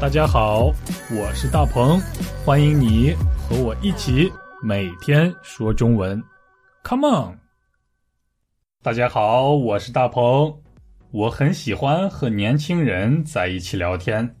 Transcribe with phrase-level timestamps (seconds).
[0.00, 0.72] 大家好，
[1.10, 2.00] 我是大鹏，
[2.44, 4.30] 欢迎你和我一起
[4.62, 6.22] 每天说中文
[6.84, 7.38] ，Come on！
[8.80, 10.56] 大家好，我是大鹏，
[11.10, 14.36] 我很喜欢和年轻人在一起聊天，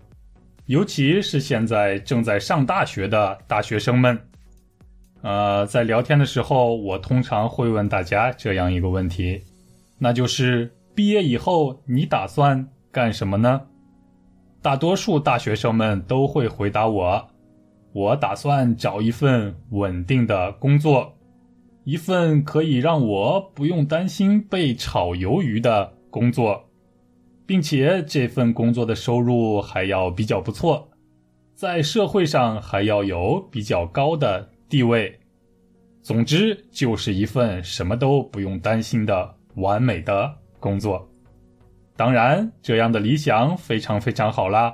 [0.66, 4.16] 尤其是现在正在上大学的大学生们。
[5.22, 9.42] 呃，在聊天的时候，我通常会问大家这样一个问题，
[9.98, 13.60] 那就是毕业以后你打算干什么呢？
[14.60, 17.28] 大多数大学生们都会回答我
[17.94, 21.16] ：“我打算找一份稳定的工作，
[21.84, 26.68] 一份可以让我不用担心被炒鱿鱼的工作，
[27.46, 30.90] 并且这份工作的收入还要比较不错，
[31.54, 35.18] 在社会上还要有比较高的地位。
[36.02, 41.08] 总之，就是一份什么都不用担心的完美的工作。”
[41.98, 44.72] 当然，这样的理想非常非常好啦，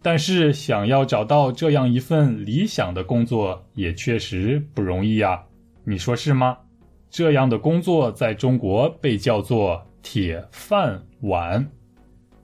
[0.00, 5.44] 但是想要找到这样一份理想的工作也确实不容易呀，
[5.84, 6.56] 你说是吗？
[7.10, 11.70] 这样的工作在中国被叫做“铁饭碗”，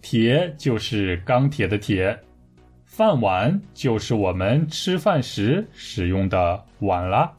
[0.02, 2.14] 铁就是钢铁的铁，
[2.84, 7.32] 饭碗就是我们吃饭时使用的碗啦。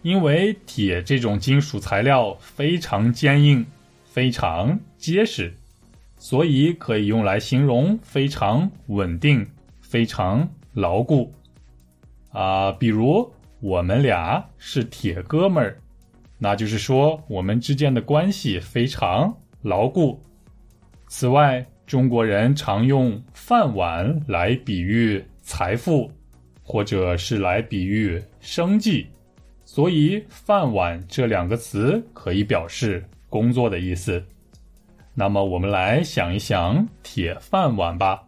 [0.00, 3.66] 因为铁这种金属材料非常坚硬，
[4.06, 5.52] 非常结实。
[6.18, 9.46] 所以可以用来形容非常稳定、
[9.80, 11.32] 非常牢固，
[12.32, 15.80] 啊，比如我们俩是铁哥们儿，
[16.38, 20.20] 那就是说我们之间的关系非常牢固。
[21.06, 26.10] 此外，中国人常用饭碗来比喻财富，
[26.62, 29.06] 或者是来比喻生计，
[29.64, 34.22] 所以“饭碗”这两个词可以表示工作的意思。
[35.18, 38.22] 那么我们来想一想铁饭碗吧。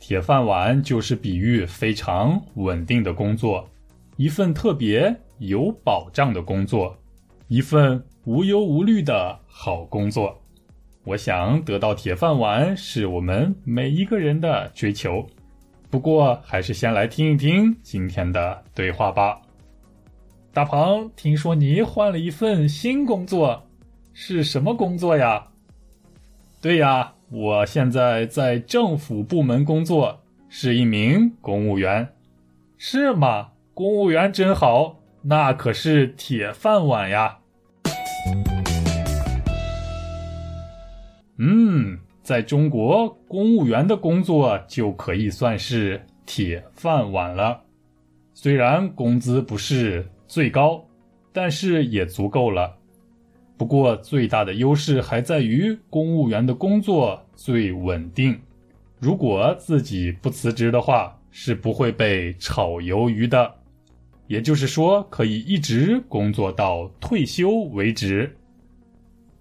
[0.00, 3.64] 铁饭碗就是比喻非常稳定的工作，
[4.16, 6.92] 一份特别有保障的工作，
[7.46, 10.36] 一份无忧无虑的好工作。
[11.04, 15.24] 我想得到铁饭碗是我们每一个人的追求。
[15.88, 19.40] 不过，还是先来听一听今天的对话吧。
[20.52, 23.62] 大鹏，听说你换了一份新工作，
[24.12, 25.46] 是什么工作呀？
[26.64, 32.08] 对呀，我现在在政府部门工作，是一名公务员。
[32.78, 33.48] 是吗？
[33.74, 37.36] 公务员真好，那可是铁饭碗呀。
[41.36, 47.60] 嗯，在中国，公务员的工作就可以算是铁饭碗了。
[48.32, 50.82] 虽然工资不是最高，
[51.30, 52.74] 但是也足够了。
[53.64, 58.38] 不过，最大的优势还在于公务员的工作最稳定。
[59.00, 63.50] 如果自己不辞职的话，是不会被炒鱿鱼的。
[64.26, 68.36] 也就是说，可以一直工作到退休为止。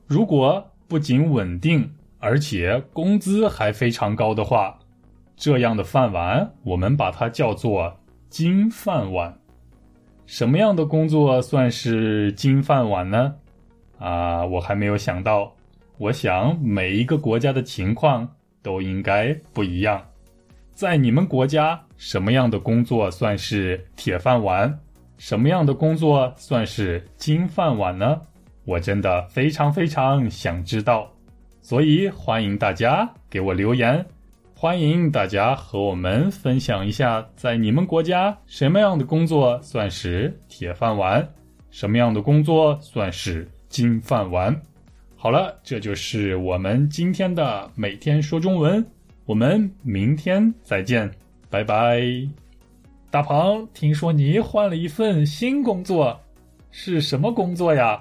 [0.08, 4.80] 如果不仅稳定，而且工资还非常高的话，
[5.36, 7.94] 这样的饭碗，我们把它叫做
[8.30, 9.38] 金饭碗。
[10.26, 13.36] 什么样的工作算是金饭碗呢？
[13.98, 15.54] 啊，我还没有想到。
[15.98, 18.28] 我想每一个国家的情况
[18.62, 20.04] 都应该不一样。
[20.74, 24.80] 在你们国家，什么样的工作算是铁饭碗？
[25.18, 28.20] 什么样的工作算是金饭碗呢？
[28.66, 31.10] 我真的非常非常想知道。
[31.62, 34.04] 所以欢迎大家给我留言，
[34.58, 41.26] 欢迎大家和我们分享一下，在你们国家什么样的工作算是铁饭碗？
[41.70, 43.48] 什么样的工作算是？
[43.74, 44.56] 金饭碗，
[45.16, 48.86] 好了，这就是我们今天的每天说中文。
[49.26, 51.10] 我们明天再见，
[51.50, 52.04] 拜拜。
[53.10, 56.22] 大鹏，听说你换了一份新工作，
[56.70, 58.00] 是什么工作呀？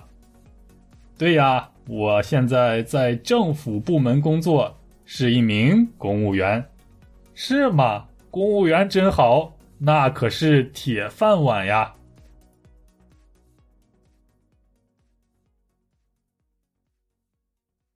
[1.16, 6.62] 对呀，我现在在政府部门工作，是一名公务员。
[7.32, 8.04] 是吗？
[8.30, 11.94] 公务员真好，那可是铁饭碗呀。